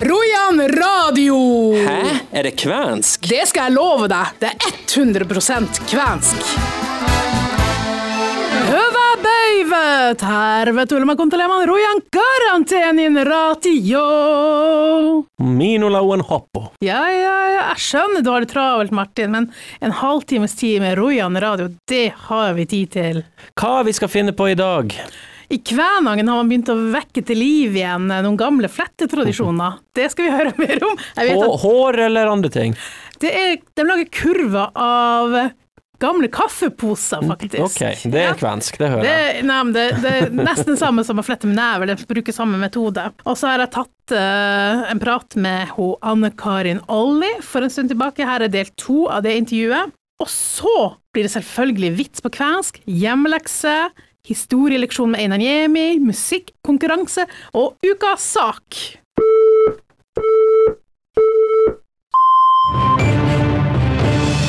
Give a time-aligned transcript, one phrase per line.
[0.00, 1.36] Rojan radio!
[1.72, 2.02] Hæ?
[2.32, 3.22] Er det kvensk?
[3.28, 4.34] Det skal jeg love deg.
[4.42, 6.50] Det er 100% kvensk.
[8.66, 10.14] Hyvä päivä!
[10.20, 14.04] Tervetuloa kuuntelemaan Rojan karanteenin ratio.
[15.40, 16.72] Minolauen hoppo.
[16.84, 19.48] Ja, ja, ja, jeg skjønner du har det travelt, Martin, men
[19.80, 23.24] en halvtimes tid med Rojan radio, det har vi tid til.
[23.56, 24.92] Hva vi skal finne på i dag?
[25.48, 29.80] I Kvænangen har man begynt å vekke til liv igjen noen gamle flettetradisjoner.
[29.96, 30.96] Det skal vi høre mer om.
[31.62, 32.74] Hår eller andre ting?
[33.22, 35.36] det er, de lager kurver av
[35.98, 37.62] gamle kaffeposer, faktisk.
[37.64, 39.44] Ok, det er kvensk, det hører Det, jeg.
[39.48, 42.60] nei, men det, det er nesten samme som å flette med never, de bruker samme
[42.60, 43.06] metode.
[43.24, 47.72] Og så har jeg tatt uh, en prat med ho Anne Karin Olli for en
[47.72, 48.28] stund tilbake.
[48.28, 49.94] Her er del to av det intervjuet.
[50.20, 50.76] Og så
[51.12, 53.74] blir det selvfølgelig vits på kvensk, hjemmelekse,
[54.26, 57.26] historieleksjon med Einar Niemi, musikkonkurranse
[57.56, 58.80] og ukas sak.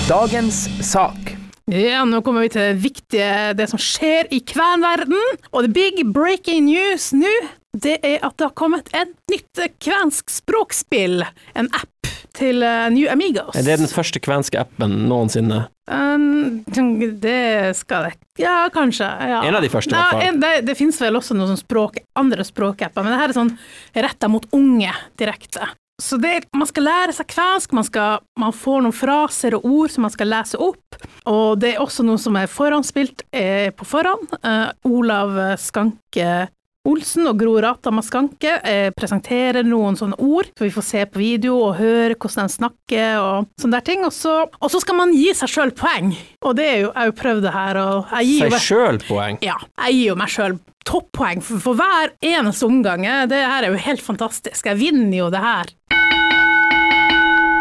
[0.07, 1.33] Dagens sak.
[1.67, 5.19] Ja, nå kommer vi til det viktige, det som skjer i kvenverden.
[5.51, 7.33] Og the big breaking news nå,
[7.75, 11.25] det er at det har kommet et nytt kvensk språkspill.
[11.59, 11.97] En app
[12.37, 13.55] til uh, New Amigos.
[13.57, 15.65] Er det den første kvenske appen noensinne?
[15.87, 19.07] Um, det skal det Ja, kanskje.
[19.07, 19.41] Ja.
[19.47, 20.39] En av de første, i hvert fall.
[20.43, 23.53] Det, det finnes vel også noen språk, andre språkapper, men det her er sånn
[23.95, 25.69] retta mot unge direkte.
[25.97, 29.93] Så det, man skal lære seg kvensk, man, skal, man får noen fraser og ord
[29.93, 30.99] som man skal lese opp.
[31.25, 34.29] Og det er også noe som er forhåndsspilt eh, på forhånd.
[34.45, 36.45] Uh, Olav Skanke
[36.87, 41.19] Olsen og Gro Rata Skanke eh, presenterer noen sånne ord, så vi får se på
[41.19, 44.05] video og høre hvordan de snakker og sånne der ting.
[44.07, 46.13] Og så, og så skal man gi seg sjøl poeng.
[46.45, 49.01] Og det er jo, jeg har jo prøvd det her, og jeg gir Seg sjøl
[49.07, 49.41] poeng?
[49.43, 53.03] ja, jeg gir jo meg sjøl toppoeng for, for hver eneste omgang.
[53.27, 54.69] Det her er jo helt fantastisk.
[54.71, 55.73] Jeg vinner jo det her.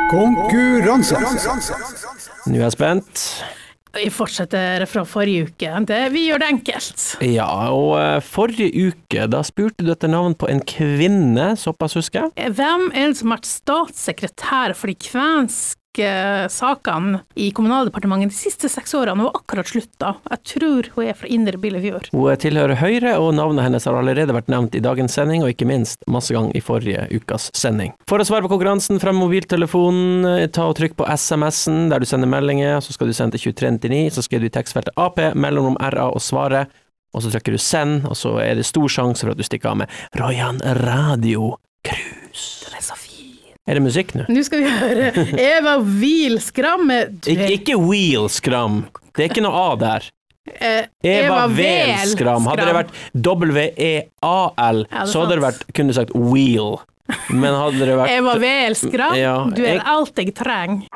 [0.06, 1.19] Konkurranse.
[2.47, 3.25] Nå er jeg spent.
[3.97, 5.71] Vi fortsetter fra forrige uke.
[5.89, 7.07] Det, vi gjør det enkelt.
[7.25, 12.27] Ja, og eh, forrige uke, da spurte du etter navn på en kvinne, såpass husker
[12.27, 12.53] jeg.
[12.59, 15.81] Hvem er det som har vært statssekretær for de kvenske
[16.53, 19.27] sakene i Kommunaldepartementet de siste seks årene?
[19.27, 20.15] Har akkurat slutta.
[20.31, 22.11] Jeg tror hun er fra Indre Billefjord.
[22.12, 25.69] Hun tilhører Høyre, og navnet hennes har allerede vært nevnt i dagens sending, og ikke
[25.69, 27.95] minst masse gang i forrige ukas sending.
[28.11, 32.31] For å svare på konkurransen, frem mobiltelefonen, ta og trykk på SMS-en der du sender
[32.31, 36.11] meldinger, så skal du sende til 2399, så skriver du i tekstfeltet Ap, mellomrom RA
[36.13, 36.73] og svaret,
[37.17, 39.73] og så trykker du send, og så er det stor sjanse for at du stikker
[39.73, 41.55] av med Royan Radio
[41.87, 42.67] Cruise.
[42.67, 43.56] Den er så fin.
[43.66, 44.25] Er det musikk nå?
[44.31, 45.09] Nå skal vi høre
[45.43, 48.84] Eva Wheelskram med Ik ikke Wheelskram.
[49.16, 50.06] Det er ikke noe A der.
[50.60, 52.12] eh, Eva Vel
[52.47, 56.77] Hadde det vært W-E-A-L, Ja, så hadde det vært, kunne sagt Wheel.
[57.31, 60.87] Men hadde det vært Eva Wheelskram, Ja, du er alt jeg trenger.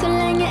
[0.00, 0.47] 虽然。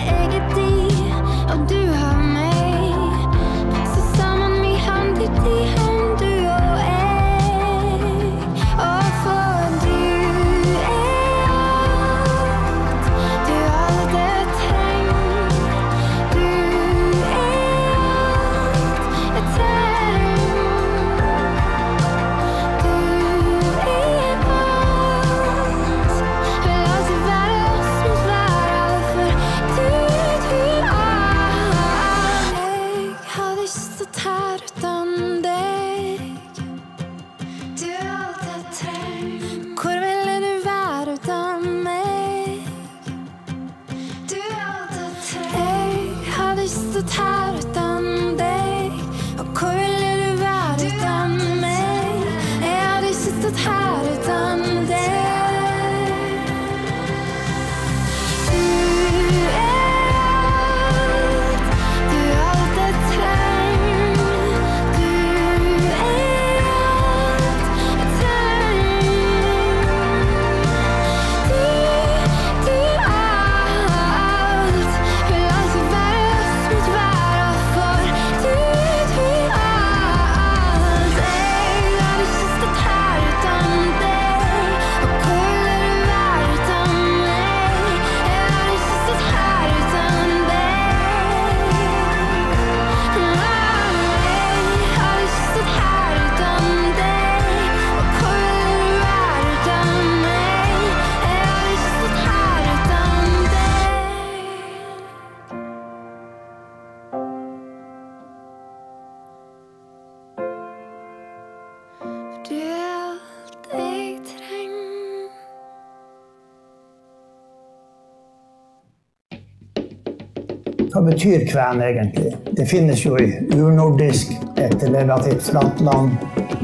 [120.97, 122.31] Hva betyr kven egentlig?
[122.57, 126.15] Det finnes jo i urnordisk, et relativt flatt land,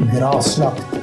[0.10, 0.96] graslagt.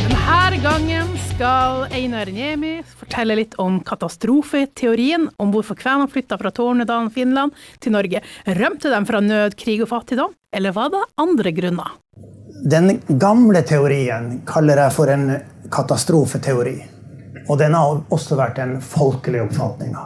[0.00, 7.12] Denne gangen skal Einar Niemi fortelle litt om katastrofeteorien, om hvorfor kvenene flytta fra Tornedalen,
[7.12, 8.24] Finland, til Norge.
[8.48, 11.96] Rømte de fra nød, krig og fattigdom, eller var det andre grunner?
[12.64, 15.34] Den gamle teorien kaller jeg for en
[15.68, 16.78] katastrofeteori.
[17.48, 20.02] Og den har også vært den folkelige oppfatninga.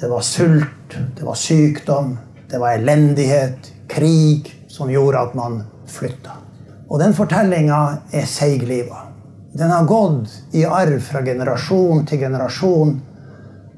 [0.00, 2.16] Det var sult, det var sykdom,
[2.50, 6.36] det var elendighet, krig, som gjorde at man flytta.
[6.86, 7.80] Og den fortellinga
[8.14, 9.06] er seigliva.
[9.56, 12.92] Den har gått i arv fra generasjon til generasjon.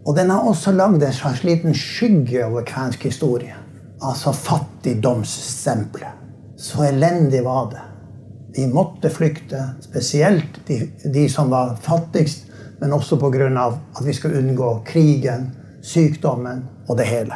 [0.04, 3.54] Og den har også lagd en slags liten skygge over kvensk historie.
[4.02, 6.14] Altså fattigdomsstempelet.
[6.58, 7.84] Så elendig var det.
[8.56, 12.47] De måtte flykte, spesielt de, de som var fattigst,
[12.80, 13.72] men også pga.
[13.98, 15.50] at vi skal unngå krigen,
[15.82, 17.34] sykdommen og det hele.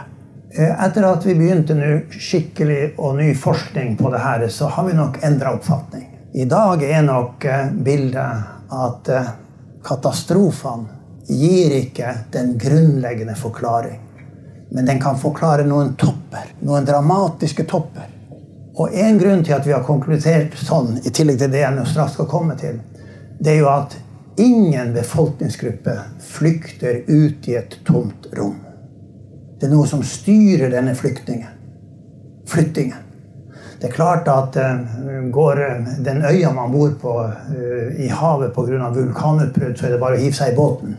[0.55, 4.85] Eh, etter at vi begynte nå skikkelig og ny forskning på det her, så har
[4.85, 6.09] vi nok endra oppfatning.
[6.35, 9.31] I dag er nok eh, bildet at eh,
[9.85, 14.01] katastrofene gir ikke den grunnleggende forklaring.
[14.73, 16.53] Men den kan forklare noen topper.
[16.61, 18.09] Noen dramatiske topper.
[18.81, 22.17] Og en grunn til at vi har konkludert sånn, i tillegg til det jeg straks
[22.17, 22.81] skal komme til,
[23.41, 23.97] det er jo at
[24.37, 28.57] ingen befolkningsgruppe flykter ut i et tomt rom.
[29.61, 31.49] Det er noe som styrer denne flyktningen.
[32.49, 32.99] Flyttingen.
[33.81, 35.61] Det er klart at uh, går
[36.07, 38.91] den øya man bor på uh, i havet pga.
[38.95, 40.97] vulkanutbrudd, så er det bare å hive seg i båten.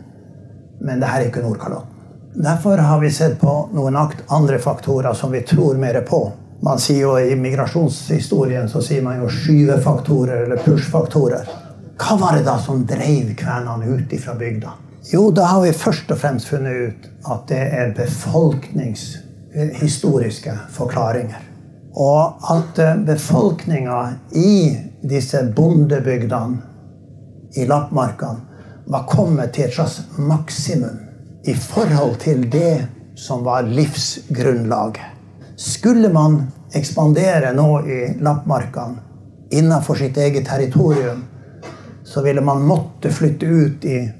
[0.80, 1.90] Men det her er ikke Nordkalotten.
[2.34, 3.96] Derfor har vi sett på noen
[4.26, 6.32] andre faktorer som vi tror mer på.
[6.64, 11.63] Man sier jo I migrasjonshistorien så sier man jo skyvefaktorer eller push-faktorer.
[11.98, 14.70] Hva var det da som drev kvenene ut fra bygda?
[15.12, 21.42] Jo, da har vi først og fremst funnet ut at det er befolkningshistoriske forklaringer.
[21.94, 26.58] Og at eh, befolkninga i disse bondebygdene
[27.54, 28.40] i lappmarkene
[28.90, 30.98] var kommet til et slags maksimum
[31.46, 35.04] i forhold til det som var livsgrunnlaget.
[35.56, 36.42] Skulle man
[36.74, 38.96] ekspandere nå i lappmarkene
[39.54, 41.24] innenfor sitt eget territorium,
[42.14, 44.10] så ville man måtte flytte ut i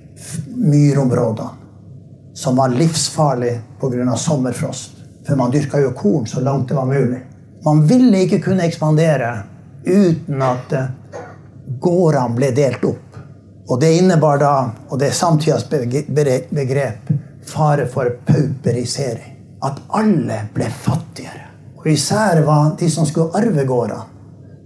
[0.46, 1.48] myrområdene,
[2.34, 4.16] som var livsfarlige pga.
[4.16, 4.90] sommerfrost.
[5.26, 7.20] For man dyrka jo korn så langt det var mulig.
[7.64, 9.30] Man ville ikke kunne ekspandere
[9.86, 10.90] uten at eh,
[11.80, 13.22] gårdene ble delt opp.
[13.68, 14.54] Og det innebar da,
[14.90, 17.14] og det er samtidas begrep,
[17.46, 19.38] fare for pauperisering.
[19.62, 21.46] At alle ble fattigere.
[21.78, 24.10] Og især var de som skulle arve gårdene,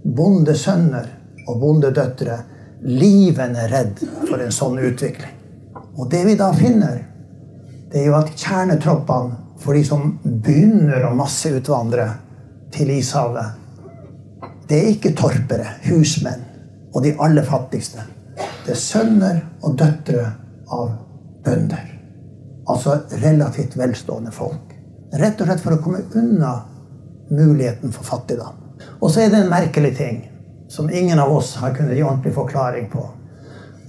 [0.03, 1.13] bondesønner
[1.45, 2.45] og bondedøtre,
[2.81, 5.35] livende redd for en sånn utvikling.
[5.99, 7.01] Og det vi da finner,
[7.91, 12.05] det er jo at kjernetroppene for de som begynner å masseutvandre
[12.71, 13.57] til ishavet,
[14.69, 16.45] det er ikke torpere, husmenn
[16.93, 18.05] og de aller fattigste.
[18.65, 20.27] Det er sønner og døtre
[20.71, 20.91] av
[21.43, 21.87] bønder.
[22.69, 24.75] Altså relativt velstående folk.
[25.19, 26.53] Rett og slett for å komme unna
[27.33, 28.61] muligheten for fattigdom.
[29.01, 30.19] Og så er det en merkelig ting
[30.69, 33.09] som ingen av oss har kunnet gi ordentlig forklaring på.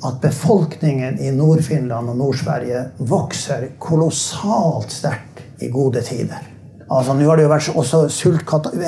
[0.03, 6.41] At befolkningen i Nord-Finland og Nord-Sverige vokser kolossalt sterkt i gode tider.
[6.89, 8.01] Altså, Nå har det jo vært også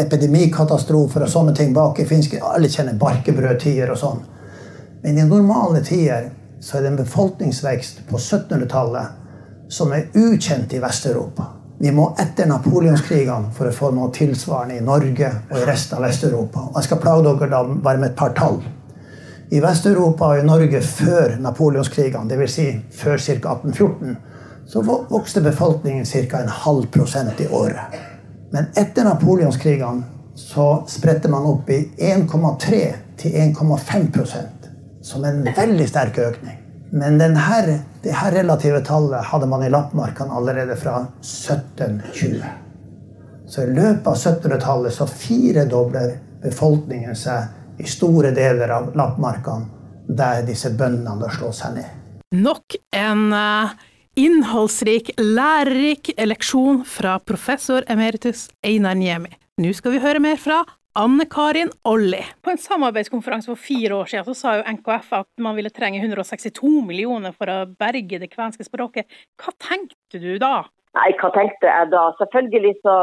[0.01, 4.23] epidemikatastrofer og sånne ting bak i finske Alle kjenner barkebrødtider og sånn.
[5.03, 6.31] Men i normale tider
[6.63, 11.47] så er det en befolkningsvekst på 1700-tallet som er ukjent i Vest-Europa.
[11.83, 16.05] Vi må etter napoleonskrigene for å få noe tilsvarende i Norge og i resten av
[16.07, 16.69] Vest-Europa.
[16.77, 18.61] Jeg skal plage dere da bare med et par tall.
[19.51, 22.55] I Vest-Europa og i Norge før napoleonskrigene, dvs.
[22.55, 22.69] Si
[23.01, 23.57] før ca.
[23.57, 24.15] 1814,
[24.71, 26.45] så vokste befolkningen ca.
[26.45, 27.99] en halv prosent i året.
[28.55, 30.07] Men etter napoleonskrigene
[30.39, 32.83] så spredte man opp i 1,3
[33.19, 34.71] til 1,5%
[35.03, 36.62] som en veldig sterk økning.
[36.93, 42.43] Men denne, det her relative tallet hadde man i lappmarkene allerede fra 1720.
[43.49, 50.45] Så i løpet av 1700-tallet så firedobler befolkningen seg i store deler av lappmarkene der
[50.45, 51.89] disse bøndene slår seg ned.
[52.37, 53.73] Nok en uh,
[54.19, 59.33] innholdsrik, lærerik leksjon fra professor emeritus Einar Niemi.
[59.61, 60.63] Nå skal vi høre mer fra
[60.95, 62.21] Anne Karin Olli.
[62.45, 66.03] På en samarbeidskonferanse for fire år siden så sa jo NKF at man ville trenge
[66.03, 69.09] 162 millioner for å berge det kvenske språket.
[69.41, 70.67] Hva tenkte du da?
[70.93, 72.03] Nei, hva tenkte jeg da?
[72.19, 72.97] Selvfølgelig så,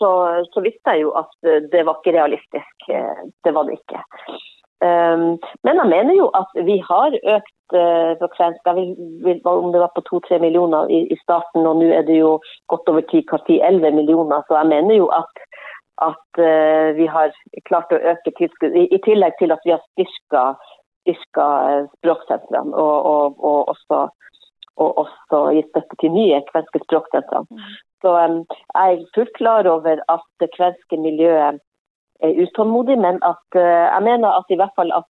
[0.00, 0.10] så,
[0.54, 1.34] så visste jeg jo at
[1.72, 2.88] det var ikke realistisk.
[2.88, 4.00] Det var det ikke.
[4.84, 8.90] Um, men jeg mener jo at vi har økt for jeg vil,
[9.24, 12.36] vil, om det var på 2-3 millioner i, i starten, og nå er det jo
[12.68, 15.40] godt over 10-11 millioner, så jeg mener jo at,
[16.02, 17.34] at uh, vi har
[17.68, 20.44] klart å øke tilskudd, i, tillegg til at vi har styrka,
[21.04, 24.00] styrka uh, språksentrene og, og, og, også,
[24.82, 27.44] og også gitt støtte til nye kvenske språksentre.
[28.02, 28.42] Så um,
[28.74, 31.62] jeg er fullt klar over at det kvenske miljøet
[32.24, 35.08] er utålmodig, men at uh, jeg mener at i hvert fall at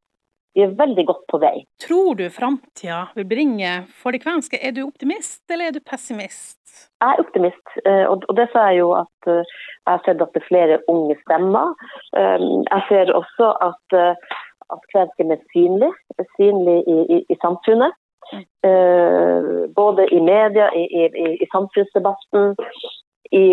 [0.55, 1.65] vi er veldig godt på vei.
[1.83, 4.61] Tror du framtida vil bringe for de kvenske?
[4.63, 6.61] Er du optimist, eller er du pessimist?
[7.03, 10.33] Jeg er optimist, uh, og, det sa jeg jo at uh, jeg har sett at
[10.35, 11.75] det er flere unge stemmer.
[12.15, 13.99] Um, jeg ser også at,
[14.75, 15.93] at kvensken er synlig,
[16.39, 17.99] synlig i, i, i samfunnet.
[19.77, 22.55] Både i media, i, i, i samfunnsdebatten.
[23.37, 23.45] I,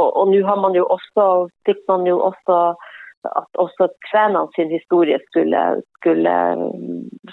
[0.00, 1.26] og, og nå har man jo også,
[1.68, 2.58] fikk man jo også
[3.40, 5.62] at også kvenene sin historie skulle,
[5.98, 6.34] skulle,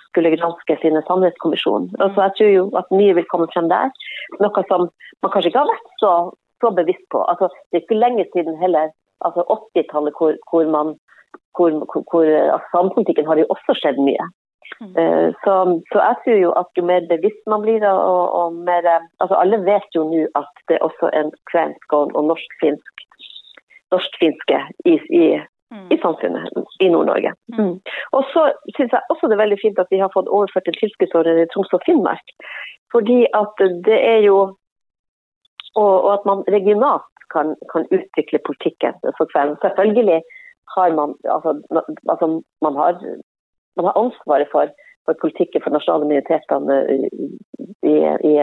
[0.09, 1.89] skulle granske sine sannhetskommisjon.
[1.99, 3.93] Altså, jeg tror jo at mye vil komme frem der.
[4.43, 4.87] Noe som
[5.23, 6.13] man kanskje ikke har vært så,
[6.63, 7.23] så bevisst på.
[7.31, 8.93] Altså, det er ikke lenge siden heller,
[9.25, 10.95] altså 80-tallet, hvor, hvor, man
[11.57, 11.69] hvor,
[12.11, 14.31] hvor altså, Samfunnspolitikken har jo også skjedd mye.
[14.81, 14.95] Mm.
[15.43, 15.53] så,
[15.91, 18.87] så, jeg tror jo at jo mer bevisst man blir, og, og mer
[19.21, 23.03] altså Alle vet jo nå at det er også en kvensk og, og norsk-finsk
[23.93, 24.59] norsk-finske
[24.89, 25.25] i, i,
[25.93, 26.49] i, samfunnet
[26.79, 27.33] i Nord-Norge.
[27.57, 27.75] Mm.
[28.17, 30.79] Og så syns jeg også det er veldig fint at vi har fått overført en
[30.79, 32.35] tilskuddsordning i Troms og Finnmark.
[32.93, 34.37] Fordi at det er jo
[35.73, 39.55] Og, og at man regionalt kan, kan utvikle politikken for kvelden.
[39.61, 40.19] Selvfølgelig
[40.75, 41.51] har man altså,
[42.11, 42.27] altså
[42.61, 42.91] man har
[43.77, 44.69] man har ansvaret for,
[45.05, 46.77] for politikken for nasjonale minoritetene
[47.93, 47.95] i,
[48.31, 48.33] i,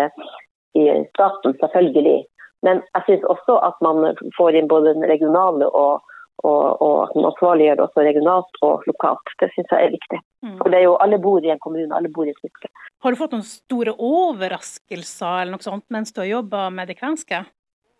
[0.81, 0.85] i,
[1.15, 2.19] staten, selvfølgelig.
[2.67, 3.97] Men jeg syns også at man
[4.39, 6.03] får inn både den regionale og,
[6.47, 9.32] og, og at man ansvarliggjør også regionalt og lokalt.
[9.40, 10.20] Det syns jeg er viktig.
[10.47, 10.59] Mm.
[10.62, 12.70] For det er jo, Alle bor i en kommune, alle bor i et fylke.
[13.04, 16.99] Har du fått noen store overraskelser eller noe sånt mens du har jobba med det
[17.00, 17.42] kvenske?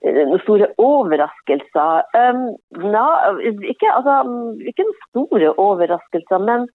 [0.04, 2.06] Noen store overraskelser?
[2.16, 2.47] Um,
[2.80, 3.04] na,
[3.44, 4.23] ikke, altså,
[4.64, 6.70] ikke noen store overraskelser, men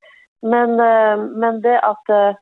[0.46, 2.36] men, uh, men det at, uh,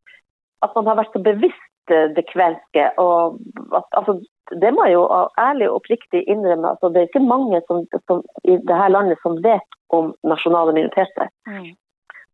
[0.65, 3.39] at, man har vært så bevisst eh, det kvenske og
[3.75, 4.17] at, altså,
[4.61, 5.03] Det må jeg jo
[5.39, 6.73] ærlig og oppriktig innrømme.
[6.73, 11.29] Altså, det er ikke mange som, som, i dette landet som vet om nasjonale minoriteter.
[11.47, 11.71] Mm.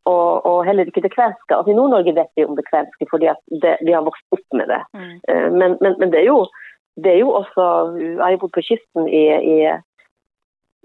[0.09, 1.53] Og, og, heller ikke det kvenske.
[1.55, 3.29] Altså, I Nord-Norge vet vi om det kvenske fordi
[3.63, 4.81] det, vi har vokst opp med det.
[4.95, 5.13] Mm.
[5.59, 6.41] Men, men, men, det er jo
[6.99, 7.65] det er jo også
[7.99, 9.23] Jeg har bodd på kysten i,
[9.53, 9.59] i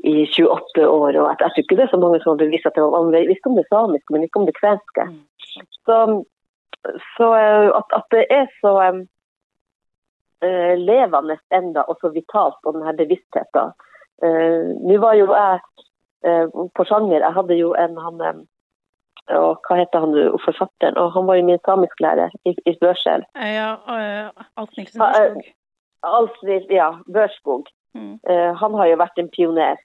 [0.04, 1.12] i 28 år.
[1.20, 3.28] og Jeg tror ikke det er så mange som har bevist at det var man
[3.30, 5.02] visste om det samiske, men ikke om det kvenske.
[5.10, 5.22] Mm.
[5.86, 5.96] Så,
[7.16, 9.00] så eh, at, at, det er så um,
[10.80, 13.72] levende enda og så vitalt, og denne bevisstheten.
[14.24, 15.60] Eh, Nå var jo jeg
[16.26, 18.44] eh, på sjanger, jeg hadde jo en han
[19.32, 20.12] og hva heter han
[20.44, 20.98] forfatteren?
[21.00, 23.22] og Han var jo min samisklærer i, i Børsel.
[23.40, 25.46] Ja, uh, Alf Nilsen Børskog.
[26.04, 26.36] Alf,
[26.68, 27.64] ja, Børskog.
[27.94, 28.18] Mm.
[28.60, 29.78] han har jo vært en pioner.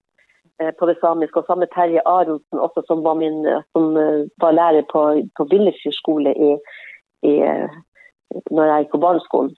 [0.62, 1.40] Eh, på det samiske.
[1.40, 5.02] Og samme Terje Aronsen, også, som var, min, eh, som eh, var lærer på,
[5.38, 6.50] på Billesfjord skole i,
[7.32, 7.34] i,
[8.52, 9.56] når jeg gikk på barneskolen.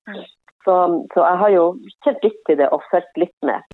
[0.65, 1.65] Så, så, jeg har jo
[2.05, 3.65] kjent litt til det og fulgt litt med.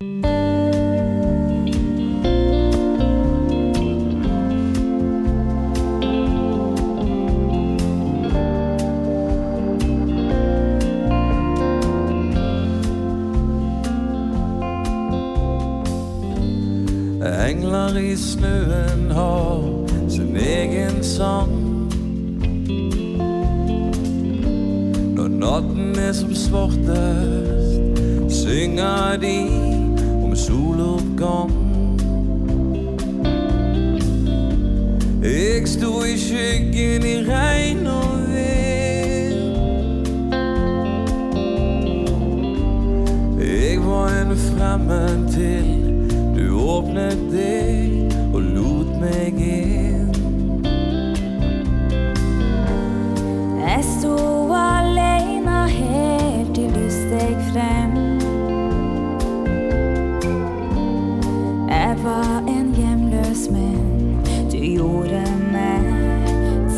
[17.48, 19.64] Engler i snøen har
[20.08, 21.77] sin egen sang.
[25.48, 27.80] Natten er som svartest,
[28.28, 29.48] synger de
[30.24, 31.52] om soloppgang.
[35.22, 39.40] Jeg sto i skyggen i regn og vind.
[43.40, 45.68] Jeg var en fremmed til
[46.36, 50.12] du åpnet deg og lot meg inn.
[53.64, 54.37] Jeg sto
[62.08, 64.22] var en hjemløs, men
[64.52, 65.22] du gjorde
[65.52, 65.88] meg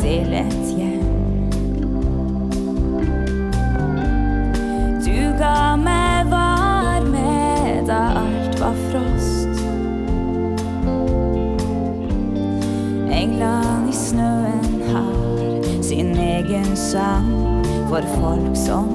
[0.01, 1.05] til et hjem.
[5.05, 7.35] Du ga meg varme
[7.87, 9.63] da alt var frost.
[13.21, 17.31] Englene i snøen har sin egen sang
[17.87, 18.90] for folk som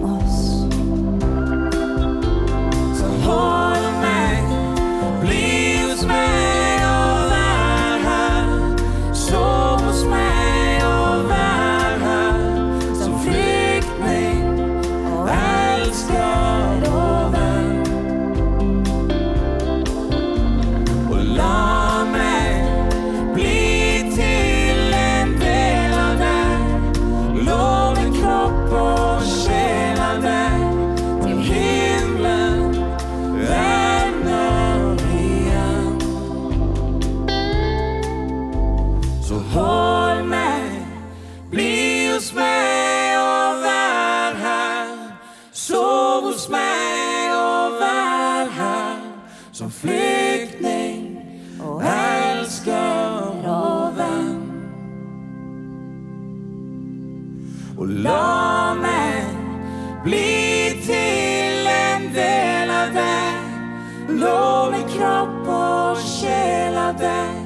[64.09, 67.40] Lå min kropp og sjel av deg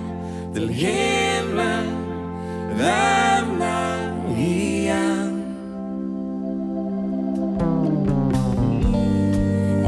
[0.54, 1.88] til himmelen
[2.76, 4.04] vender
[4.36, 5.38] igjen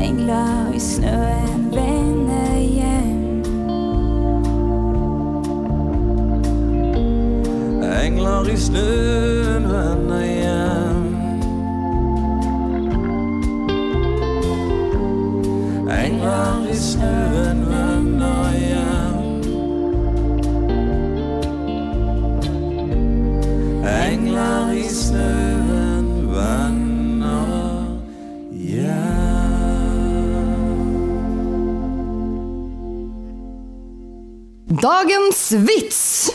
[0.01, 3.23] Engler i snøen vender hjem.
[8.03, 9.12] Engler i snøen
[34.83, 36.31] Dagens vits!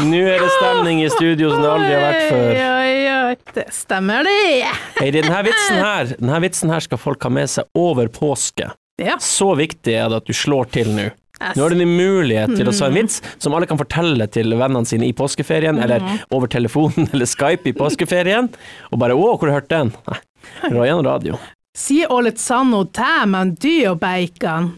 [0.00, 2.50] Nå er det stemning i studio som det aldri har vært før.
[2.58, 4.66] Oi, oi, det stemmer det.
[4.98, 8.72] Heidi, denne vitsen her, denne vitsen her skal folk ha med seg over påske.
[8.98, 9.20] Ja.
[9.22, 11.06] Så viktig er det at du slår til nå.
[11.40, 14.52] Nå har du en mulighet til å ta en vits som alle kan fortelle til
[14.52, 18.50] vennene sine i påskeferien, eller over telefonen eller Skype i påskeferien,
[18.90, 20.20] og bare 'Å, hvor har du hørt den?' Nei,
[20.72, 21.38] Royan radio.
[21.76, 24.72] Sier ålet sanno tæmen dyr beikan.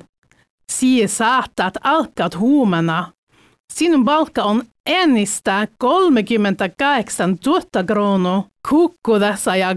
[0.71, 3.13] Sier satat alkat huomenna.
[3.73, 9.75] Sinun balka on ennistä 38 000 Kukku dessa ja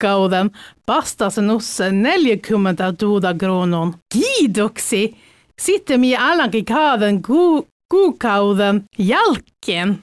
[0.00, 0.50] kauden
[0.88, 3.94] vastasenussa 40 000 kruunun.
[4.78, 5.16] sitte
[5.60, 9.98] Sitten minä alankin kauden ku, kuukauden jälkeen.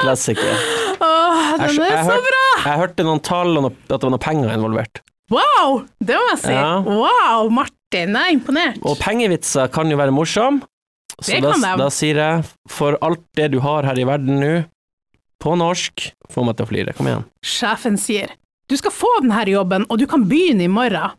[0.00, 0.54] Klassiker.
[1.00, 2.44] Åh, Jeg, den er så bra!
[2.64, 5.00] jeg hørte noen tall og at det var noen penger involvert.
[5.32, 6.54] Wow, det må jeg si.
[6.54, 6.78] Ja.
[6.86, 8.78] Wow, Martin, jeg er imponert.
[8.86, 10.62] Og pengevitser kan jo være morsom,
[11.20, 14.52] så Det da, da sier jeg for alt det du har her i verden nå,
[15.42, 16.94] på norsk, få meg til å flire.
[16.96, 17.24] Kom igjen.
[17.46, 18.34] Sjefen sier,
[18.68, 21.14] du skal få denne jobben, og du kan begynne i morgen.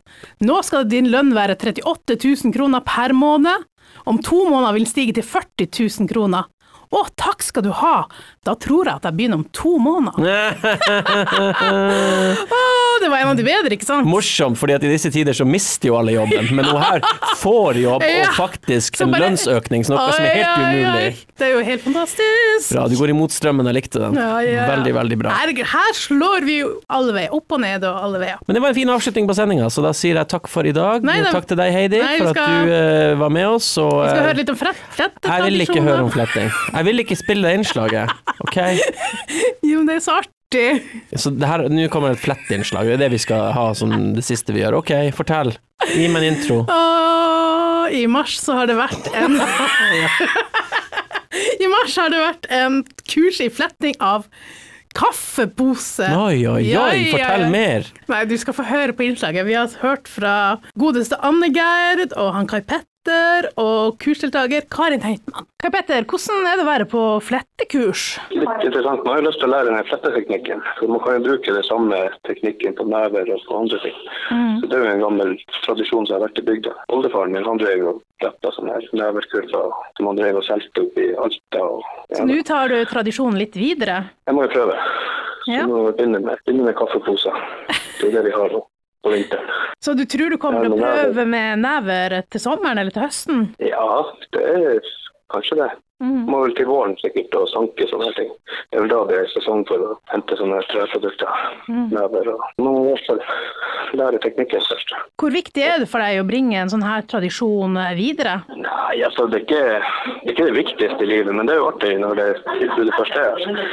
[0.45, 3.65] Nå skal din lønn være 38 000 kroner per måned.
[4.05, 5.69] Om to måneder vil den stige til 40
[6.05, 6.45] 000 kroner.
[6.89, 8.07] Å, takk skal du ha!
[8.41, 10.57] Da tror jeg at jeg begynner om to måneder.
[12.99, 14.03] Det var en av de bedre, ikke sant?
[14.09, 16.99] Morsomt, fordi at i disse tider så mister jo alle jobben, men hun her
[17.39, 18.25] får jobb Ja.
[18.25, 20.81] og faktisk bare, en lønnsøkning, så noe som er helt umulig.
[20.81, 20.89] oi.
[20.89, 21.13] umulig.
[21.39, 22.73] Det er jo helt fantastisk.
[22.73, 24.13] Bra, du går imot strømmen, jeg likte den.
[24.19, 24.65] Ja, ja.
[24.73, 25.29] Veldig, veldig bra.
[25.39, 28.37] Herregud, her slår vi jo alle veier, opp og ned og alle veier.
[28.49, 30.73] Men det var en fin avslutning på sendinga, så da sier jeg takk for i
[30.75, 30.99] dag.
[31.07, 31.31] Nei, det...
[31.37, 32.33] takk til deg, Heidi, Nei, skal...
[32.33, 33.69] for at du uh, var med oss.
[33.79, 35.39] Og, Vi skal eh, høre litt om flettetradisjoner.
[35.39, 36.51] jeg vil ikke høre om fletting.
[36.79, 38.11] Jeg vil ikke spille det innslaget,
[38.45, 38.57] OK?
[39.67, 40.67] Jo, men det er så artig.
[41.19, 44.23] Så det her, nå kommer et flettinnslag, det er det vi skal ha som det
[44.23, 44.77] siste vi gjør.
[44.79, 45.51] OK, fortell.
[45.91, 46.61] Gi meg en intro.
[46.71, 49.35] Åh, I mars så har det vært en
[51.59, 54.29] I mars har det vært en kurs i fletting av
[54.95, 56.07] kaffepose.
[56.15, 57.91] Oi, oi, oi, fortell mer.
[58.09, 59.45] Nei, du skal få høre på innslaget.
[59.51, 60.35] Vi har hørt fra
[60.79, 65.45] godeste Anne-Gerd og han Kai Petter og kursdeltaker Karin Heitmann.
[65.59, 68.03] Kai Petter, hvordan er det å være på flettekurs?
[68.31, 69.03] Litt interessant.
[69.05, 70.61] Man har lyst til å lære den fletteteknikken.
[70.79, 73.97] For man kan jo bruke den samme teknikken på never og på andre ting.
[74.61, 75.35] Så Det er jo en gammel
[75.65, 76.73] tradisjon som har vært i bygda.
[76.95, 80.97] Oldefaren min han drev jo fletta sånne her neverkurver som han drev og solgte opp
[80.99, 81.63] i Alta.
[81.63, 82.17] Og, ja.
[82.19, 84.03] Så nå tar du tradisjonen litt videre.
[84.27, 84.75] Jeg må jo prøve.
[85.45, 85.65] Så Ja.
[85.65, 87.33] må vi begynne med, begynne med kaffeposer.
[87.99, 88.65] Det er det vi har nå
[89.03, 89.51] på vinteren.
[89.79, 90.95] Så du tror du kommer til å det det.
[90.95, 93.45] prøve med never til sommeren eller til høsten?
[93.63, 93.85] Ja,
[94.35, 94.81] det er
[95.31, 95.69] kanskje det.
[95.99, 96.29] Mm.
[96.31, 98.29] Må vel til våren sikkert og sanke sånne ting.
[98.71, 101.41] Det er vel da det er sesong for å hente sånne treprodukter.
[101.67, 101.89] Mm.
[101.91, 103.19] Never og Må i hvert fall
[103.99, 104.93] lære teknikken først.
[105.19, 108.37] Hvor viktig er det for deg å bringe en sånn her tradisjon videre?
[108.55, 109.63] Nei, altså det er, ikke,
[110.23, 112.95] det er ikke det viktigste i livet, men det er jo artig når det tilbudet
[112.95, 113.63] først er her.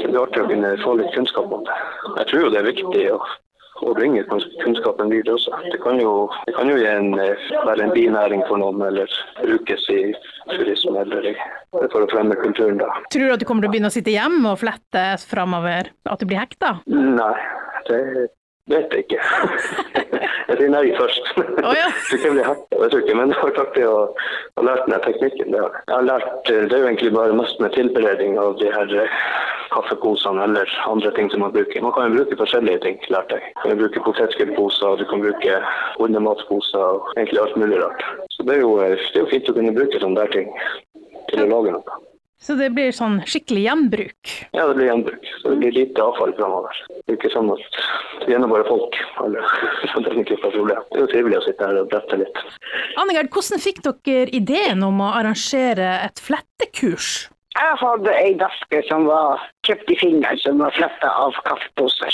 [0.00, 1.76] Det er artig å kunne få litt kunnskap om det.
[2.22, 3.20] Jeg tror jo det er viktig å,
[3.82, 5.52] å bringe kunnskapen videre også.
[5.72, 9.10] Det kan jo, det kan jo en, eh, være en binæring for noen, eller
[9.42, 10.00] brukes i
[10.52, 11.36] turisme, eller
[11.92, 12.88] for å fremme kulturen da.
[13.12, 15.92] Tror du at du kommer til å begynne å sitte hjemme og flette framover?
[16.06, 16.78] At du blir hekta?
[16.86, 17.34] Nei,
[17.88, 18.00] det
[18.70, 19.20] vet jeg ikke.
[20.46, 21.28] Jeg sier nei først.
[21.36, 21.88] Oh, ja.
[22.14, 25.56] Jeg tror ikke men det har vært artig å ha lært den teknikken.
[25.56, 25.82] Jeg.
[25.90, 29.18] Har lært, det er jo egentlig bare mest med tilberedning av de her eh,
[29.74, 31.82] kaffeposene eller andre ting som man bruker.
[31.82, 33.52] Man kan jo bruke forskjellige ting, lærte jeg.
[33.56, 35.60] Du kan jo bruke potetskullposer, du kan bruke
[35.98, 38.06] hundematposer og egentlig alt mulig rart.
[38.36, 40.52] Så det er jo, eh, det er jo fint å kunne bruke sånne der ting
[41.32, 42.02] til å lage noe.
[42.42, 44.32] Så det blir sånn skikkelig gjenbruk.
[44.52, 45.28] Ja, det blir gjenbruk.
[45.40, 46.80] Så det blir lite avfall framover.
[46.92, 47.78] Det er ikke sånn at
[48.26, 48.98] vi gjennom bare folk.
[49.24, 49.46] eller
[49.92, 50.82] Så det er ikke noe problem.
[50.90, 52.42] Det er jo trivelig å sitte her og brette litt.
[53.00, 57.14] Annegard, hvordan fikk dere ideen om å arrangere et flettekurs?
[57.56, 62.12] Jeg hadde ei veske som var kjøpt i Finland, som var fletta av kaffeposer.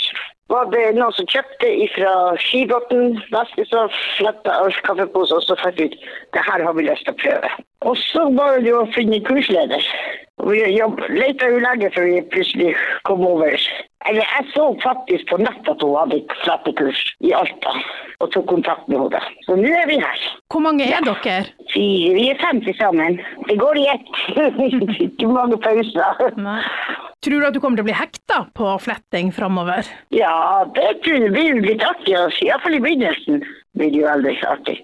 [0.52, 5.78] Var det noen som kjøpte fra Skibotn veske som fletta av kaffepose, og så fant
[5.80, 5.94] vi ut
[6.36, 7.52] det her har vi lyst til å prøve.
[7.88, 9.86] Og så var det jo å finne kursleder.
[10.42, 10.60] Og vi
[11.16, 12.74] leita jo lenge før vi plutselig
[13.08, 13.56] kom over.
[14.10, 17.72] Eller jeg så faktisk på nett at hun hadde et flettekurs i Alta,
[18.20, 19.22] og tok kontakt med henne.
[19.46, 20.26] Så nå er vi her.
[20.52, 21.38] Hvor mange er dere?
[21.72, 23.20] Fire, vi er fem til sammen.
[23.48, 24.12] Det går i ett.
[25.06, 26.26] Ikke mange pauser.
[26.36, 26.60] Nei.
[27.22, 29.86] Tror du at du kommer til å bli hekta på fletting framover?
[30.10, 32.16] Ja, det blir jo litt artig.
[32.42, 33.44] Iallfall i begynnelsen
[33.78, 34.80] blir det jo veldig artig.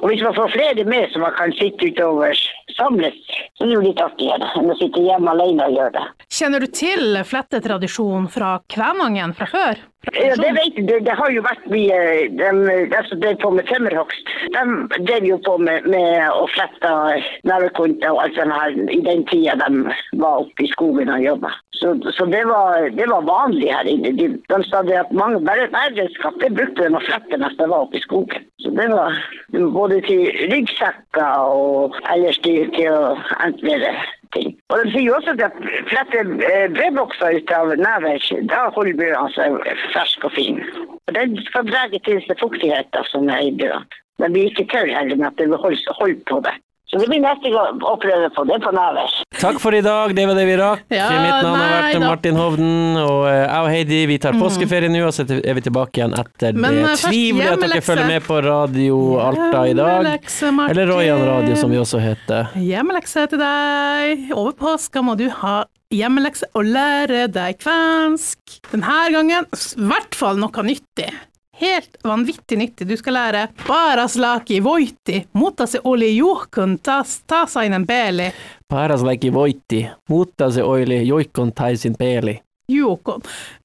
[0.00, 2.32] Og hvis man får flere med som man kan sitte utover
[2.78, 3.16] samlet,
[3.56, 6.06] så er det jo litt artigere enn å sitte hjemme alene og gjøre det.
[6.38, 9.84] Kjenner du til flettetradisjonen fra Kvænangen fra før?
[10.14, 10.88] Ja, det vet.
[10.88, 11.98] Det, det har jo vært mye
[12.38, 12.50] De,
[12.92, 16.92] de som drev på med tømmerhogst, de drev jo på med, med å flette
[17.48, 21.52] nevekonter og alt sånt her i den tida de var oppe i skogen og jobba.
[21.76, 24.14] Så, så det, var, det var vanlig her inne.
[24.16, 27.68] De, de sa det at mange bare verdenskap det brukte de å flette mens de
[27.68, 28.46] var oppe i skogen.
[28.62, 29.18] Så det var
[29.52, 33.92] det både til ryggsekker og ellers til, til å entrere
[34.34, 34.54] ting.
[34.72, 35.60] Og de sier også at
[35.90, 39.58] flette eh, brødbokser ut av never, da holder brødene seg
[39.94, 40.60] fersk og fin.
[41.06, 44.02] Og den skal dra til seg fuktigheten som er i brødene.
[44.22, 46.54] Den blir ikke tørre heller, men at det holder, holde, holde på det.
[46.86, 48.44] Så det blir neste gang å prøve på.
[48.46, 49.14] Det på never.
[49.42, 50.84] Takk for i dag, det var det vi rakk.
[50.94, 52.02] Ja, Mitt navn har vært da.
[52.06, 55.64] Martin Hovden, og eh, jeg og Heidi vi tar påskeferie nå, og så er vi
[55.66, 56.92] tilbake igjen etter Men, det.
[56.92, 60.10] eh, Trivelig at dere følger med på Radio Alta i dag.
[60.70, 62.54] Eller Royan Radio, som vi også heter.
[62.54, 64.28] Hjemmelekse til deg.
[64.38, 68.60] Over påska må du ha hjemmelekse og lære deg kvensk.
[68.72, 71.10] Denne gangen i hvert fall noe nyttig.
[71.60, 72.88] Helt vanvittig nyttig.
[72.88, 78.32] Du ska lära Paraslaki voitti, mutta se oli juhkun taas, tasainen peli.
[78.68, 82.40] Paraslaki voitti, mutta se oli juhkun taisin peli.
[82.68, 83.20] Juukon.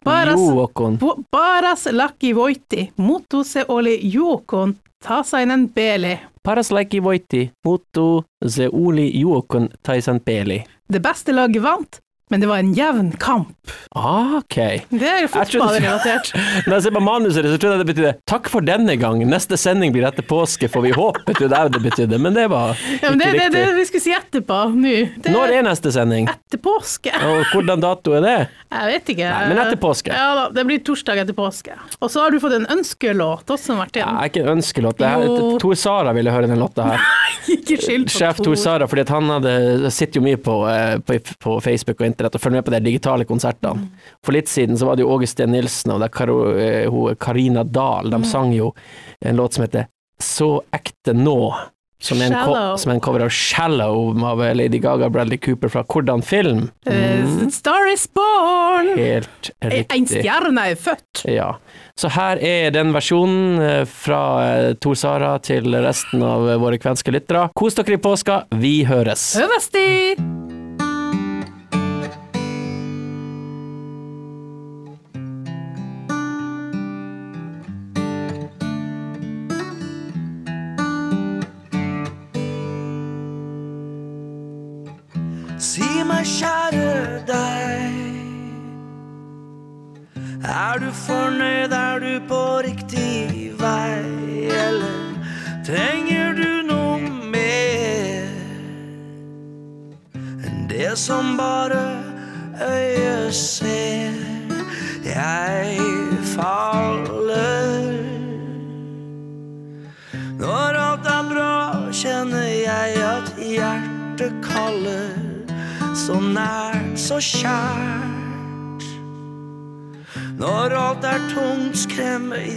[0.06, 1.00] Paras, Juukon.
[1.32, 4.76] Paras laki voitti, mutta se oli Juukon
[5.08, 6.20] tasainen pele.
[6.44, 8.02] Paras laki voitti, mutta
[8.48, 10.64] se oli Juukon tasainen pele.
[10.92, 11.98] The best laget vant.
[12.32, 13.52] Men det var en jevn kamp.
[13.96, 14.56] Ah, ok.
[14.90, 16.32] Det er fotballrelatert.
[16.66, 19.60] Når jeg ser på manuset, så trodde jeg det betydde 'takk for denne gang', neste
[19.60, 23.12] sending blir etter påske, får vi håpe, trodde jeg det betydde, men det var Ja,
[23.12, 24.96] men det ikke er det, det vi skulle si etterpå nå.
[25.22, 26.30] Det Når er neste sending?
[26.32, 27.12] etter påske.
[27.28, 28.38] Og hvordan dato er det?
[28.72, 29.30] Jeg vet ikke.
[29.30, 30.16] Nei, men etter påske.
[30.16, 31.76] Ja da, det blir torsdag etter påske.
[32.00, 34.06] Og så har du fått en ønskelåt også, Martin.
[34.08, 34.98] Ja, ikke en ønskelåt.
[35.02, 37.02] Det Tor Sara ville høre den låta her.
[37.04, 40.98] Nei, Ikke skyld på Sjef Tor Sara, fordi han hadde, sitter jo mye på, eh,
[41.04, 43.90] på, på Facebook og internett og følge med på de digitale konsertene.
[44.24, 48.22] For litt siden så var det jo Åge Steen Nilsen og eh, Karina Dahl, Mm.
[48.22, 48.74] de sang jo
[49.22, 49.88] en låt som heter
[50.20, 51.54] Så ekte nå.
[52.02, 55.70] Som er en, som er en cover av 'Shallow' av Lady Gaga og Bradley Cooper
[55.70, 56.72] fra hvordan film?
[56.88, 58.98] Eh, Star is born!
[58.98, 61.26] Helt En stjerne er født.
[61.30, 61.56] Ja.
[61.96, 64.22] Så her er den versjonen eh, fra
[64.70, 67.52] eh, Tor Sara til resten av eh, våre kvenske lyttere.
[67.54, 69.36] Kos dere i påska, vi høres!
[69.38, 70.41] Høvesti!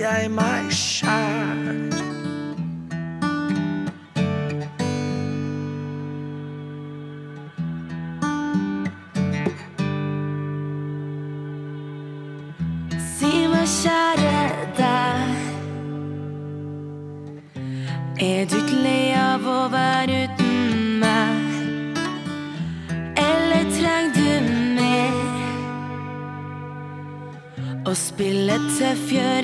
[0.01, 1.93] Jeg meg sjæl.
[13.15, 14.41] Si meg, kjære
[14.79, 15.37] deg.
[18.25, 21.45] Er du ikke lei av å være uten meg?
[23.21, 25.23] Eller trenger du mer?
[27.85, 29.44] Å spille tøff gjør